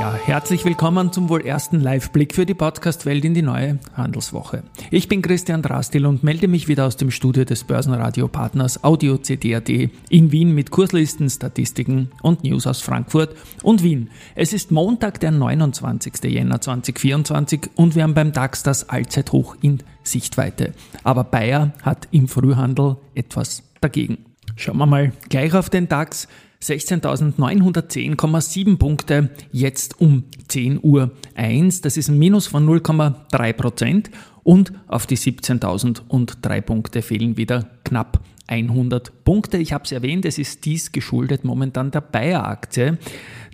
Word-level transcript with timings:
ja, 0.00 0.14
herzlich 0.14 0.64
willkommen 0.64 1.12
zum 1.12 1.28
wohl 1.28 1.40
ersten 1.40 1.80
Live-Blick 1.80 2.34
für 2.34 2.44
die 2.44 2.54
Podcast-Welt 2.54 3.24
in 3.24 3.34
die 3.34 3.42
neue 3.42 3.78
Handelswoche. 3.94 4.62
Ich 4.90 5.08
bin 5.08 5.22
Christian 5.22 5.62
Drastil 5.62 6.06
und 6.06 6.22
melde 6.22 6.48
mich 6.48 6.68
wieder 6.68 6.86
aus 6.86 6.96
dem 6.96 7.10
Studio 7.10 7.44
des 7.44 7.64
Börsenradio-Partners 7.64 8.84
Audio 8.84 9.16
CD.at 9.16 9.68
in 9.68 10.32
Wien 10.32 10.54
mit 10.54 10.70
Kurslisten, 10.70 11.30
Statistiken 11.30 12.10
und 12.22 12.44
News 12.44 12.66
aus 12.66 12.82
Frankfurt 12.82 13.36
und 13.62 13.82
Wien. 13.82 14.10
Es 14.34 14.52
ist 14.52 14.70
Montag, 14.70 15.20
der 15.20 15.30
29. 15.30 16.24
Jänner 16.24 16.60
2024 16.60 17.70
und 17.76 17.94
wir 17.94 18.02
haben 18.02 18.14
beim 18.14 18.32
DAX 18.32 18.62
das 18.62 18.88
Allzeithoch 18.88 19.56
in 19.62 19.82
Sichtweite. 20.02 20.74
Aber 21.04 21.24
Bayer 21.24 21.72
hat 21.82 22.08
im 22.10 22.28
Frühhandel 22.28 22.96
etwas 23.14 23.62
dagegen. 23.80 24.18
Schauen 24.56 24.78
wir 24.78 24.86
mal 24.86 25.12
gleich 25.28 25.54
auf 25.54 25.70
den 25.70 25.88
DAX. 25.88 26.26
16.910,7 26.62 28.78
Punkte 28.78 29.28
jetzt 29.52 30.00
um 30.00 30.24
10 30.48 30.80
Uhr 30.82 31.10
1. 31.34 31.82
Das 31.82 31.98
ist 31.98 32.08
ein 32.08 32.18
Minus 32.18 32.46
von 32.46 32.66
0,3 32.66 33.52
Prozent 33.52 34.10
und 34.42 34.72
auf 34.88 35.06
die 35.06 35.18
17.003 35.18 36.60
Punkte 36.62 37.02
fehlen 37.02 37.36
wieder 37.36 37.68
knapp 37.84 38.22
100 38.46 39.24
Punkte. 39.24 39.58
Ich 39.58 39.74
habe 39.74 39.84
es 39.84 39.92
erwähnt, 39.92 40.24
es 40.24 40.38
ist 40.38 40.64
dies 40.64 40.92
geschuldet 40.92 41.44
momentan 41.44 41.90
der 41.90 42.00
Bayer-Aktie. 42.00 42.96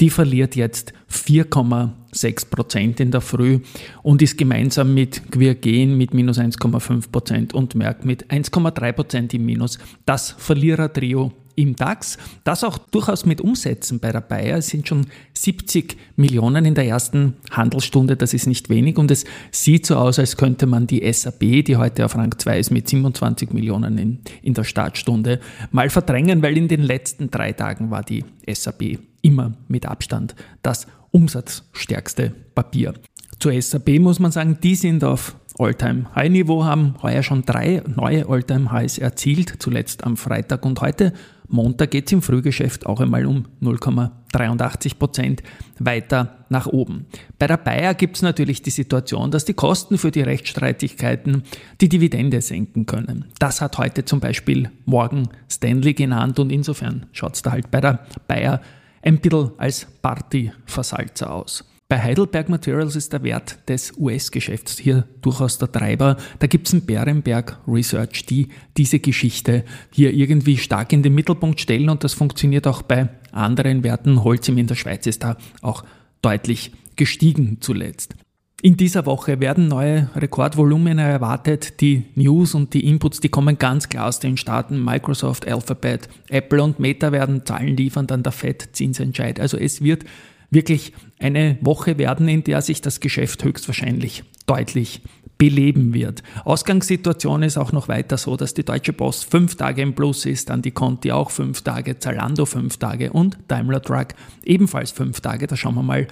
Die 0.00 0.10
verliert 0.10 0.54
jetzt 0.54 0.92
4,6 1.10 2.50
Prozent 2.50 3.00
in 3.00 3.10
der 3.10 3.20
Früh 3.20 3.60
und 4.02 4.22
ist 4.22 4.38
gemeinsam 4.38 4.94
mit 4.94 5.32
Quirgen 5.32 5.96
mit 5.96 6.14
minus 6.14 6.38
1,5 6.38 7.10
Prozent 7.10 7.54
und 7.54 7.74
Merck 7.74 8.04
mit 8.04 8.30
1,3 8.30 8.92
Prozent 8.92 9.34
im 9.34 9.44
Minus 9.44 9.78
das 10.06 10.30
Verlierertrio 10.30 11.32
im 11.56 11.74
DAX. 11.74 12.16
Das 12.44 12.62
auch 12.62 12.78
durchaus 12.78 13.26
mit 13.26 13.40
Umsätzen 13.40 13.98
bei 13.98 14.12
der 14.12 14.20
Bayer. 14.20 14.58
Es 14.58 14.68
sind 14.68 14.86
schon 14.86 15.06
70 15.34 15.96
Millionen 16.14 16.64
in 16.64 16.76
der 16.76 16.86
ersten 16.86 17.34
Handelsstunde. 17.50 18.16
Das 18.16 18.32
ist 18.32 18.46
nicht 18.46 18.68
wenig 18.68 18.96
und 18.96 19.10
es 19.10 19.24
sieht 19.50 19.84
so 19.84 19.96
aus, 19.96 20.20
als 20.20 20.36
könnte 20.36 20.66
man 20.66 20.86
die 20.86 21.12
SAP, 21.12 21.40
die 21.40 21.76
heute 21.76 22.04
auf 22.04 22.14
Rang 22.14 22.38
2 22.38 22.60
ist, 22.60 22.70
mit 22.70 22.88
27 22.88 23.52
Millionen 23.52 23.98
in, 23.98 24.20
in 24.42 24.54
der 24.54 24.62
Startstunde 24.62 25.40
mal 25.72 25.90
verdrängen, 25.90 26.42
weil 26.42 26.56
in 26.56 26.68
den 26.68 26.82
letzten 26.82 27.28
drei 27.32 27.52
Tagen 27.52 27.90
war 27.90 28.04
die 28.04 28.24
SAP 28.48 28.98
immer 29.22 29.52
mit 29.68 29.86
Abstand 29.86 30.34
das 30.62 30.86
umsatzstärkste 31.10 32.32
Papier. 32.54 32.94
Zur 33.38 33.60
SAP 33.60 34.00
muss 34.00 34.18
man 34.18 34.32
sagen, 34.32 34.58
die 34.62 34.74
sind 34.74 35.04
auf 35.04 35.36
All-Time-High-Niveau, 35.58 36.64
haben 36.64 36.94
heuer 37.02 37.22
schon 37.22 37.44
drei 37.44 37.82
neue 37.86 38.28
All-Time-Highs 38.28 38.98
erzielt, 38.98 39.54
zuletzt 39.58 40.04
am 40.04 40.16
Freitag 40.16 40.64
und 40.64 40.80
heute 40.80 41.12
Montag 41.48 41.92
geht 41.92 42.06
es 42.06 42.12
im 42.12 42.20
Frühgeschäft 42.20 42.84
auch 42.86 43.00
einmal 43.00 43.24
um 43.24 43.46
0,83 43.62 44.98
Prozent 44.98 45.42
weiter 45.78 46.44
nach 46.50 46.66
oben. 46.66 47.06
Bei 47.38 47.46
der 47.46 47.56
Bayer 47.56 47.94
gibt 47.94 48.16
es 48.16 48.22
natürlich 48.22 48.60
die 48.60 48.70
Situation, 48.70 49.30
dass 49.30 49.46
die 49.46 49.54
Kosten 49.54 49.96
für 49.96 50.10
die 50.10 50.20
Rechtsstreitigkeiten 50.20 51.42
die 51.80 51.88
Dividende 51.88 52.42
senken 52.42 52.84
können. 52.84 53.24
Das 53.38 53.62
hat 53.62 53.78
heute 53.78 54.04
zum 54.04 54.20
Beispiel 54.20 54.70
Morgan 54.84 55.28
Stanley 55.50 55.94
genannt 55.94 56.38
und 56.38 56.52
insofern 56.52 57.06
schaut 57.12 57.36
es 57.36 57.42
da 57.42 57.52
halt 57.52 57.70
bei 57.70 57.80
der 57.80 58.06
Bayer 58.26 58.60
ein 59.02 59.18
bisschen 59.18 59.52
als 59.58 59.86
Partyversalzer 60.02 61.32
aus. 61.32 61.64
Bei 61.90 62.02
Heidelberg 62.02 62.50
Materials 62.50 62.96
ist 62.96 63.14
der 63.14 63.22
Wert 63.22 63.66
des 63.66 63.94
US-Geschäfts 63.96 64.78
hier 64.78 65.08
durchaus 65.22 65.56
der 65.56 65.72
Treiber. 65.72 66.18
Da 66.38 66.46
gibt 66.46 66.66
es 66.66 66.74
ein 66.74 66.84
Bärenberg 66.84 67.58
Research, 67.66 68.26
die 68.26 68.48
diese 68.76 68.98
Geschichte 68.98 69.64
hier 69.90 70.12
irgendwie 70.12 70.58
stark 70.58 70.92
in 70.92 71.02
den 71.02 71.14
Mittelpunkt 71.14 71.62
stellen 71.62 71.88
und 71.88 72.04
das 72.04 72.12
funktioniert 72.12 72.66
auch 72.66 72.82
bei 72.82 73.08
anderen 73.32 73.84
Werten. 73.84 74.22
Holzim 74.22 74.58
in 74.58 74.66
der 74.66 74.74
Schweiz 74.74 75.06
ist 75.06 75.22
da 75.22 75.38
auch 75.62 75.82
deutlich 76.20 76.72
gestiegen 76.96 77.56
zuletzt. 77.62 78.14
In 78.60 78.76
dieser 78.76 79.06
Woche 79.06 79.38
werden 79.38 79.68
neue 79.68 80.10
Rekordvolumina 80.16 81.02
erwartet. 81.02 81.80
Die 81.80 82.06
News 82.16 82.56
und 82.56 82.74
die 82.74 82.88
Inputs, 82.88 83.20
die 83.20 83.28
kommen 83.28 83.56
ganz 83.56 83.88
klar 83.88 84.08
aus 84.08 84.18
den 84.18 84.36
Staaten. 84.36 84.84
Microsoft, 84.84 85.46
Alphabet, 85.46 86.08
Apple 86.28 86.60
und 86.64 86.80
Meta 86.80 87.12
werden 87.12 87.46
Zahlen 87.46 87.76
liefern, 87.76 88.08
dann 88.08 88.24
der 88.24 88.32
FED 88.32 88.70
Zinsentscheid. 88.72 89.38
Also 89.38 89.56
es 89.56 89.80
wird 89.80 90.04
wirklich 90.50 90.92
eine 91.20 91.56
Woche 91.60 91.98
werden, 91.98 92.26
in 92.26 92.42
der 92.42 92.60
sich 92.60 92.80
das 92.80 92.98
Geschäft 92.98 93.44
höchstwahrscheinlich 93.44 94.24
deutlich 94.46 95.02
beleben 95.36 95.94
wird. 95.94 96.24
Ausgangssituation 96.44 97.44
ist 97.44 97.58
auch 97.58 97.70
noch 97.70 97.86
weiter 97.86 98.16
so, 98.16 98.36
dass 98.36 98.54
die 98.54 98.64
Deutsche 98.64 98.92
Post 98.92 99.30
fünf 99.30 99.54
Tage 99.54 99.82
im 99.82 99.94
Plus 99.94 100.26
ist, 100.26 100.50
dann 100.50 100.62
die 100.62 100.72
Conti 100.72 101.12
auch 101.12 101.30
fünf 101.30 101.62
Tage, 101.62 102.00
Zalando 102.00 102.44
fünf 102.44 102.76
Tage 102.78 103.12
und 103.12 103.38
Daimler 103.46 103.82
Truck 103.82 104.08
ebenfalls 104.44 104.90
fünf 104.90 105.20
Tage. 105.20 105.46
Da 105.46 105.56
schauen 105.56 105.76
wir 105.76 105.84
mal 105.84 106.08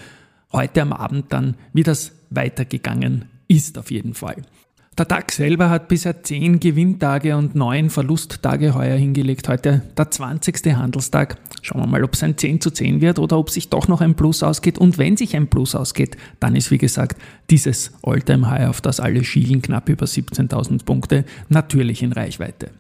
heute 0.52 0.82
am 0.82 0.92
Abend 0.92 1.32
dann, 1.32 1.56
wie 1.72 1.82
das 1.82 2.12
weitergegangen 2.30 3.26
ist 3.48 3.78
auf 3.78 3.90
jeden 3.90 4.14
Fall. 4.14 4.42
Der 4.98 5.04
DAX 5.04 5.36
selber 5.36 5.68
hat 5.68 5.88
bisher 5.88 6.22
10 6.22 6.58
Gewinntage 6.58 7.36
und 7.36 7.54
9 7.54 7.90
Verlusttage 7.90 8.74
heuer 8.74 8.96
hingelegt. 8.96 9.46
Heute 9.46 9.82
der 9.94 10.10
20. 10.10 10.74
Handelstag. 10.74 11.36
Schauen 11.60 11.82
wir 11.82 11.86
mal, 11.86 12.02
ob 12.02 12.14
es 12.14 12.22
ein 12.22 12.38
10 12.38 12.62
zu 12.62 12.70
10 12.70 13.02
wird 13.02 13.18
oder 13.18 13.38
ob 13.38 13.50
sich 13.50 13.68
doch 13.68 13.88
noch 13.88 14.00
ein 14.00 14.14
Plus 14.14 14.42
ausgeht. 14.42 14.78
Und 14.78 14.96
wenn 14.96 15.18
sich 15.18 15.36
ein 15.36 15.48
Plus 15.48 15.74
ausgeht, 15.74 16.16
dann 16.40 16.56
ist 16.56 16.70
wie 16.70 16.78
gesagt 16.78 17.20
dieses 17.50 17.92
Alltime 18.02 18.48
high 18.48 18.68
auf 18.68 18.80
das 18.80 18.98
alle 18.98 19.22
schielen, 19.22 19.60
knapp 19.60 19.90
über 19.90 20.06
17.000 20.06 20.86
Punkte, 20.86 21.26
natürlich 21.50 22.02
in 22.02 22.12
Reichweite. 22.12 22.70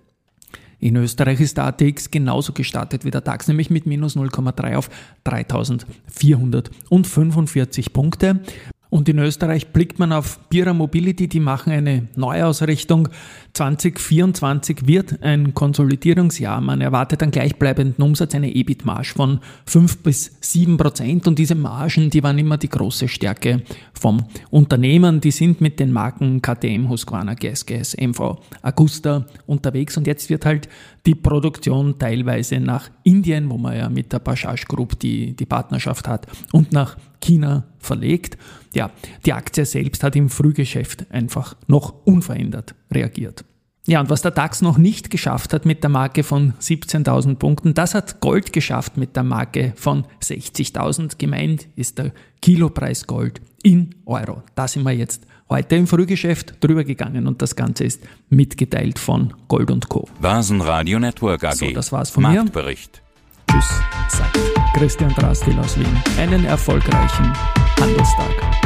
In 0.78 0.96
Österreich 0.96 1.40
ist 1.40 1.58
der 1.58 1.64
ATX 1.64 2.10
genauso 2.10 2.52
gestartet 2.52 3.04
wie 3.04 3.10
der 3.10 3.22
DAX, 3.22 3.48
nämlich 3.48 3.70
mit 3.70 3.86
minus 3.86 4.16
0,3 4.16 4.76
auf 4.76 4.88
3445 5.24 7.92
Punkte. 7.92 8.40
Und 8.88 9.08
in 9.08 9.18
Österreich 9.18 9.68
blickt 9.68 9.98
man 9.98 10.12
auf 10.12 10.38
Bira 10.48 10.72
Mobility, 10.72 11.28
die 11.28 11.40
machen 11.40 11.72
eine 11.72 12.08
Neuausrichtung. 12.14 13.08
2024 13.52 14.86
wird 14.86 15.22
ein 15.22 15.54
Konsolidierungsjahr. 15.54 16.60
Man 16.60 16.80
erwartet 16.80 17.22
einen 17.22 17.32
gleichbleibenden 17.32 18.04
Umsatz, 18.04 18.34
eine 18.34 18.54
EBIT-Marge 18.54 19.12
von 19.16 19.40
5 19.66 20.02
bis 20.02 20.36
7 20.40 20.76
Prozent. 20.76 21.26
Und 21.26 21.38
diese 21.38 21.54
Margen, 21.54 22.10
die 22.10 22.22
waren 22.22 22.38
immer 22.38 22.58
die 22.58 22.68
große 22.68 23.08
Stärke 23.08 23.62
vom 23.92 24.24
Unternehmen. 24.50 25.20
Die 25.20 25.30
sind 25.32 25.60
mit 25.60 25.80
den 25.80 25.92
Marken 25.92 26.40
KTM, 26.40 26.88
Husqvarna, 26.88 27.34
GSGS, 27.34 27.96
MV, 27.96 28.36
Augusta 28.62 29.26
unterwegs. 29.46 29.96
Und 29.96 30.06
jetzt 30.06 30.30
wird 30.30 30.46
halt 30.46 30.68
die 31.06 31.14
Produktion 31.14 31.98
teilweise 31.98 32.60
nach 32.60 32.90
Indien, 33.02 33.50
wo 33.50 33.58
man 33.58 33.76
ja 33.76 33.88
mit 33.88 34.12
der 34.12 34.18
Bajaj 34.18 34.64
Group 34.68 34.98
die, 34.98 35.34
die 35.34 35.46
Partnerschaft 35.46 36.08
hat, 36.08 36.26
und 36.52 36.72
nach 36.72 36.96
China 37.20 37.64
verlegt. 37.78 38.36
Ja, 38.76 38.90
die 39.24 39.32
Aktie 39.32 39.64
selbst 39.64 40.02
hat 40.02 40.16
im 40.16 40.28
Frühgeschäft 40.28 41.06
einfach 41.10 41.56
noch 41.66 41.94
unverändert 42.04 42.74
reagiert. 42.92 43.44
Ja, 43.86 44.00
und 44.00 44.10
was 44.10 44.20
der 44.20 44.32
DAX 44.32 44.60
noch 44.60 44.76
nicht 44.76 45.10
geschafft 45.10 45.54
hat 45.54 45.64
mit 45.64 45.82
der 45.82 45.88
Marke 45.90 46.24
von 46.24 46.52
17.000 46.60 47.36
Punkten, 47.36 47.72
das 47.72 47.94
hat 47.94 48.20
Gold 48.20 48.52
geschafft 48.52 48.96
mit 48.98 49.16
der 49.16 49.22
Marke 49.22 49.72
von 49.76 50.04
60.000. 50.22 51.18
Gemeint 51.18 51.68
ist 51.76 51.96
der 51.96 52.12
Kilopreis 52.42 53.06
Gold 53.06 53.40
in 53.62 53.94
Euro. 54.04 54.42
Da 54.56 54.68
sind 54.68 54.82
wir 54.82 54.92
jetzt 54.92 55.24
heute 55.48 55.76
im 55.76 55.86
Frühgeschäft 55.86 56.62
drüber 56.62 56.84
gegangen 56.84 57.26
und 57.26 57.40
das 57.40 57.56
Ganze 57.56 57.84
ist 57.84 58.02
mitgeteilt 58.28 58.98
von 58.98 59.32
Gold 59.48 59.70
und 59.70 59.88
Co. 59.88 60.06
Börsenradio 60.20 60.98
Network 60.98 61.44
AG. 61.44 61.54
So, 61.54 61.70
das 61.70 61.92
war's 61.92 62.10
von 62.10 62.24
Marktbericht. 62.24 63.00
mir. 63.48 63.54
Tschüss, 63.54 63.80
sagt 64.08 64.38
Christian 64.74 65.14
Drastil 65.14 65.58
aus 65.60 65.78
Wien. 65.78 66.02
Einen 66.18 66.44
erfolgreichen 66.44 67.32
Handelstag. 67.78 68.65